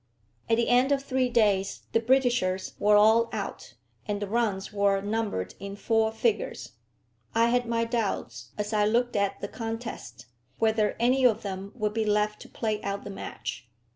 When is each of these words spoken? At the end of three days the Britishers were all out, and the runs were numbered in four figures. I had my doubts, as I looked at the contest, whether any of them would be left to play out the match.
At 0.49 0.55
the 0.55 0.67
end 0.69 0.91
of 0.91 1.03
three 1.03 1.29
days 1.29 1.83
the 1.91 1.99
Britishers 1.99 2.73
were 2.79 2.95
all 2.95 3.29
out, 3.31 3.75
and 4.07 4.19
the 4.19 4.25
runs 4.27 4.73
were 4.73 4.99
numbered 4.99 5.53
in 5.59 5.75
four 5.75 6.11
figures. 6.11 6.71
I 7.35 7.49
had 7.49 7.67
my 7.67 7.83
doubts, 7.85 8.49
as 8.57 8.73
I 8.73 8.83
looked 8.85 9.15
at 9.15 9.41
the 9.41 9.47
contest, 9.47 10.25
whether 10.57 10.95
any 10.99 11.23
of 11.23 11.43
them 11.43 11.71
would 11.75 11.93
be 11.93 12.03
left 12.03 12.41
to 12.41 12.49
play 12.49 12.81
out 12.81 13.03
the 13.03 13.11
match. 13.11 13.69